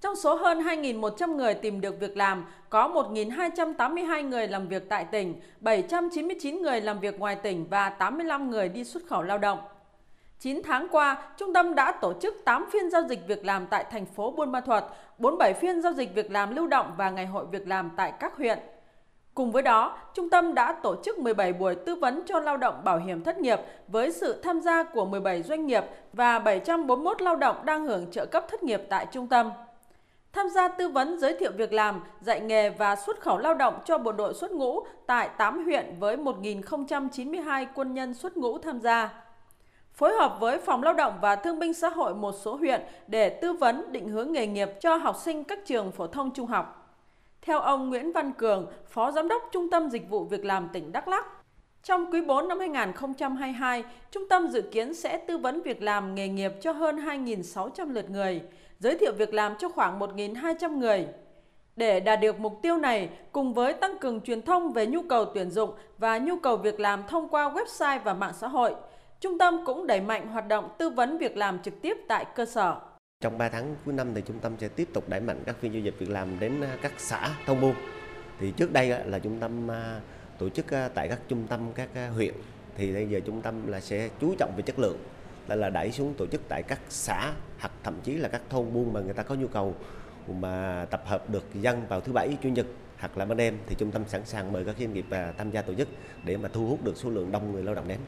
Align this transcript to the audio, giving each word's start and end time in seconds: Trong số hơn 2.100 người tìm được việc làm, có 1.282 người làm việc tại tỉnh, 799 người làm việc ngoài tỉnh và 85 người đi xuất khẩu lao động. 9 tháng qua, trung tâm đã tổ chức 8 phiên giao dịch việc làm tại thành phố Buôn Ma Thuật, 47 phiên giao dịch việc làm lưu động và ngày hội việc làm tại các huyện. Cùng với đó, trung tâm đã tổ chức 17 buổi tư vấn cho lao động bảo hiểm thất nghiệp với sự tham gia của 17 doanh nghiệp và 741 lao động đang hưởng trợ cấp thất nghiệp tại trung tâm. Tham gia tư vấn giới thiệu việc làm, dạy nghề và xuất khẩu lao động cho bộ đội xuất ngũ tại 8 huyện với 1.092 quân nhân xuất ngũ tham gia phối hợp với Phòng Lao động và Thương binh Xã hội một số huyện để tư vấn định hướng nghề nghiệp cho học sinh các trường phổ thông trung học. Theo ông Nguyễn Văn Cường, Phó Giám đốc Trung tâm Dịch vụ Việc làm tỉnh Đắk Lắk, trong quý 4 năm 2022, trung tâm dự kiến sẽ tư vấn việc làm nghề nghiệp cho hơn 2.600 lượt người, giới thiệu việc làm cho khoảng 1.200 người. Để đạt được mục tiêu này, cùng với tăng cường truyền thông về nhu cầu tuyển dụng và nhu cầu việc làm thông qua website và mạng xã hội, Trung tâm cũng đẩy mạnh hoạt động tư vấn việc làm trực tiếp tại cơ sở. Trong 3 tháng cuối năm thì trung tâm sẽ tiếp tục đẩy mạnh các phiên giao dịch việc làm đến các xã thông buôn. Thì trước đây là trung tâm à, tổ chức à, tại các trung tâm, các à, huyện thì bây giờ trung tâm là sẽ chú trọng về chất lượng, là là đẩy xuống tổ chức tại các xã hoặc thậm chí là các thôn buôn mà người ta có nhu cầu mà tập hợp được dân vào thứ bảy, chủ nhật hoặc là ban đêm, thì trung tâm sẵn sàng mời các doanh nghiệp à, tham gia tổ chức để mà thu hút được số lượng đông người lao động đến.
Trong 0.00 0.16
số 0.16 0.34
hơn 0.34 0.60
2.100 0.60 1.36
người 1.36 1.54
tìm 1.54 1.80
được 1.80 2.00
việc 2.00 2.16
làm, 2.16 2.44
có 2.70 2.88
1.282 2.88 4.28
người 4.28 4.48
làm 4.48 4.68
việc 4.68 4.88
tại 4.88 5.04
tỉnh, 5.04 5.40
799 5.60 6.62
người 6.62 6.80
làm 6.80 7.00
việc 7.00 7.18
ngoài 7.18 7.34
tỉnh 7.34 7.66
và 7.70 7.90
85 7.90 8.50
người 8.50 8.68
đi 8.68 8.84
xuất 8.84 9.02
khẩu 9.06 9.22
lao 9.22 9.38
động. 9.38 9.58
9 10.40 10.62
tháng 10.64 10.88
qua, 10.90 11.22
trung 11.36 11.52
tâm 11.52 11.74
đã 11.74 11.92
tổ 11.92 12.12
chức 12.20 12.34
8 12.44 12.66
phiên 12.72 12.90
giao 12.90 13.02
dịch 13.02 13.20
việc 13.26 13.44
làm 13.44 13.66
tại 13.66 13.84
thành 13.90 14.06
phố 14.06 14.30
Buôn 14.30 14.52
Ma 14.52 14.60
Thuật, 14.60 14.84
47 15.18 15.52
phiên 15.54 15.82
giao 15.82 15.92
dịch 15.92 16.14
việc 16.14 16.30
làm 16.30 16.56
lưu 16.56 16.66
động 16.66 16.94
và 16.96 17.10
ngày 17.10 17.26
hội 17.26 17.46
việc 17.50 17.68
làm 17.68 17.90
tại 17.96 18.12
các 18.20 18.36
huyện. 18.36 18.58
Cùng 19.34 19.52
với 19.52 19.62
đó, 19.62 19.98
trung 20.14 20.30
tâm 20.30 20.54
đã 20.54 20.72
tổ 20.82 20.96
chức 21.04 21.18
17 21.18 21.52
buổi 21.52 21.74
tư 21.74 21.94
vấn 21.94 22.22
cho 22.26 22.40
lao 22.40 22.56
động 22.56 22.80
bảo 22.84 22.98
hiểm 22.98 23.24
thất 23.24 23.38
nghiệp 23.38 23.60
với 23.88 24.12
sự 24.12 24.40
tham 24.42 24.60
gia 24.60 24.82
của 24.82 25.04
17 25.04 25.42
doanh 25.42 25.66
nghiệp 25.66 25.84
và 26.12 26.38
741 26.38 27.22
lao 27.22 27.36
động 27.36 27.56
đang 27.64 27.86
hưởng 27.86 28.10
trợ 28.10 28.26
cấp 28.26 28.44
thất 28.48 28.62
nghiệp 28.62 28.82
tại 28.88 29.06
trung 29.12 29.26
tâm. 29.26 29.50
Tham 30.32 30.48
gia 30.48 30.68
tư 30.68 30.88
vấn 30.88 31.18
giới 31.18 31.36
thiệu 31.40 31.52
việc 31.56 31.72
làm, 31.72 32.04
dạy 32.20 32.40
nghề 32.40 32.70
và 32.70 32.96
xuất 32.96 33.20
khẩu 33.20 33.38
lao 33.38 33.54
động 33.54 33.78
cho 33.84 33.98
bộ 33.98 34.12
đội 34.12 34.34
xuất 34.34 34.52
ngũ 34.52 34.80
tại 35.06 35.30
8 35.38 35.64
huyện 35.64 35.96
với 35.98 36.16
1.092 36.16 37.66
quân 37.74 37.94
nhân 37.94 38.14
xuất 38.14 38.36
ngũ 38.36 38.58
tham 38.58 38.80
gia 38.80 39.28
phối 39.98 40.12
hợp 40.12 40.36
với 40.40 40.58
Phòng 40.58 40.82
Lao 40.82 40.94
động 40.94 41.18
và 41.20 41.36
Thương 41.36 41.58
binh 41.58 41.74
Xã 41.74 41.88
hội 41.88 42.14
một 42.14 42.32
số 42.32 42.56
huyện 42.56 42.82
để 43.06 43.28
tư 43.28 43.52
vấn 43.52 43.92
định 43.92 44.08
hướng 44.08 44.32
nghề 44.32 44.46
nghiệp 44.46 44.70
cho 44.80 44.96
học 44.96 45.16
sinh 45.16 45.44
các 45.44 45.58
trường 45.66 45.92
phổ 45.92 46.06
thông 46.06 46.30
trung 46.30 46.46
học. 46.46 46.94
Theo 47.42 47.60
ông 47.60 47.88
Nguyễn 47.88 48.12
Văn 48.12 48.32
Cường, 48.32 48.66
Phó 48.88 49.10
Giám 49.10 49.28
đốc 49.28 49.42
Trung 49.52 49.70
tâm 49.70 49.90
Dịch 49.90 50.10
vụ 50.10 50.24
Việc 50.24 50.44
làm 50.44 50.68
tỉnh 50.72 50.92
Đắk 50.92 51.08
Lắk, 51.08 51.26
trong 51.84 52.12
quý 52.12 52.20
4 52.20 52.48
năm 52.48 52.58
2022, 52.58 53.84
trung 54.10 54.28
tâm 54.28 54.48
dự 54.48 54.62
kiến 54.62 54.94
sẽ 54.94 55.18
tư 55.18 55.38
vấn 55.38 55.62
việc 55.62 55.82
làm 55.82 56.14
nghề 56.14 56.28
nghiệp 56.28 56.52
cho 56.60 56.72
hơn 56.72 56.96
2.600 56.96 57.92
lượt 57.92 58.10
người, 58.10 58.42
giới 58.78 58.98
thiệu 58.98 59.12
việc 59.18 59.34
làm 59.34 59.54
cho 59.58 59.68
khoảng 59.68 59.98
1.200 59.98 60.78
người. 60.78 61.06
Để 61.76 62.00
đạt 62.00 62.20
được 62.20 62.40
mục 62.40 62.58
tiêu 62.62 62.76
này, 62.76 63.08
cùng 63.32 63.54
với 63.54 63.72
tăng 63.72 63.98
cường 63.98 64.20
truyền 64.20 64.42
thông 64.42 64.72
về 64.72 64.86
nhu 64.86 65.02
cầu 65.02 65.24
tuyển 65.24 65.50
dụng 65.50 65.70
và 65.98 66.18
nhu 66.18 66.36
cầu 66.36 66.56
việc 66.56 66.80
làm 66.80 67.02
thông 67.08 67.28
qua 67.28 67.50
website 67.50 68.00
và 68.04 68.14
mạng 68.14 68.34
xã 68.40 68.48
hội, 68.48 68.74
Trung 69.20 69.38
tâm 69.38 69.64
cũng 69.66 69.86
đẩy 69.86 70.00
mạnh 70.00 70.26
hoạt 70.28 70.48
động 70.48 70.68
tư 70.78 70.90
vấn 70.90 71.18
việc 71.18 71.36
làm 71.36 71.58
trực 71.62 71.82
tiếp 71.82 71.96
tại 72.08 72.26
cơ 72.34 72.46
sở. 72.46 72.80
Trong 73.20 73.38
3 73.38 73.48
tháng 73.48 73.76
cuối 73.84 73.94
năm 73.94 74.14
thì 74.14 74.22
trung 74.26 74.38
tâm 74.38 74.52
sẽ 74.58 74.68
tiếp 74.68 74.88
tục 74.92 75.08
đẩy 75.08 75.20
mạnh 75.20 75.42
các 75.46 75.56
phiên 75.60 75.72
giao 75.72 75.82
dịch 75.82 75.94
việc 75.98 76.10
làm 76.10 76.40
đến 76.40 76.64
các 76.82 76.92
xã 76.98 77.28
thông 77.46 77.60
buôn. 77.60 77.74
Thì 78.40 78.52
trước 78.56 78.72
đây 78.72 78.94
là 79.04 79.18
trung 79.18 79.38
tâm 79.40 79.70
à, 79.70 80.00
tổ 80.38 80.48
chức 80.48 80.70
à, 80.74 80.88
tại 80.88 81.08
các 81.08 81.20
trung 81.28 81.46
tâm, 81.48 81.60
các 81.74 81.88
à, 81.94 82.08
huyện 82.08 82.34
thì 82.76 82.92
bây 82.92 83.08
giờ 83.08 83.20
trung 83.20 83.42
tâm 83.42 83.66
là 83.66 83.80
sẽ 83.80 84.08
chú 84.20 84.34
trọng 84.38 84.52
về 84.56 84.62
chất 84.62 84.78
lượng, 84.78 84.98
là 85.48 85.54
là 85.56 85.70
đẩy 85.70 85.92
xuống 85.92 86.14
tổ 86.14 86.26
chức 86.26 86.40
tại 86.48 86.62
các 86.62 86.80
xã 86.88 87.32
hoặc 87.58 87.72
thậm 87.82 87.94
chí 88.04 88.12
là 88.12 88.28
các 88.28 88.42
thôn 88.50 88.72
buôn 88.72 88.92
mà 88.92 89.00
người 89.00 89.14
ta 89.14 89.22
có 89.22 89.34
nhu 89.34 89.48
cầu 89.48 89.74
mà 90.28 90.86
tập 90.90 91.02
hợp 91.06 91.30
được 91.30 91.44
dân 91.54 91.86
vào 91.88 92.00
thứ 92.00 92.12
bảy, 92.12 92.36
chủ 92.42 92.48
nhật 92.48 92.66
hoặc 92.98 93.18
là 93.18 93.24
ban 93.24 93.36
đêm, 93.36 93.58
thì 93.66 93.74
trung 93.78 93.90
tâm 93.90 94.02
sẵn 94.08 94.24
sàng 94.24 94.52
mời 94.52 94.64
các 94.64 94.76
doanh 94.78 94.92
nghiệp 94.92 95.06
à, 95.10 95.32
tham 95.38 95.50
gia 95.50 95.62
tổ 95.62 95.74
chức 95.74 95.88
để 96.24 96.36
mà 96.36 96.48
thu 96.52 96.66
hút 96.66 96.84
được 96.84 96.96
số 96.96 97.10
lượng 97.10 97.32
đông 97.32 97.52
người 97.52 97.62
lao 97.62 97.74
động 97.74 97.88
đến. 97.88 97.98